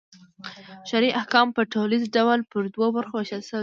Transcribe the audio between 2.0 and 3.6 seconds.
ډول پر دوو برخو وېشل سوي دي.